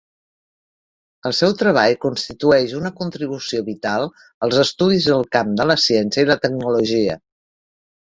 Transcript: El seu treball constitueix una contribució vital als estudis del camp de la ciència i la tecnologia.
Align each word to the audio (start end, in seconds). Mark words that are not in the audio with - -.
El 1.29 1.35
seu 1.39 1.53
treball 1.59 1.97
constitueix 2.07 2.73
una 2.79 2.93
contribució 3.03 3.63
vital 3.69 4.09
als 4.49 4.61
estudis 4.67 5.09
del 5.13 5.31
camp 5.39 5.57
de 5.63 5.71
la 5.75 5.81
ciència 5.89 6.29
i 6.29 6.35
la 6.35 6.43
tecnologia. 6.49 7.25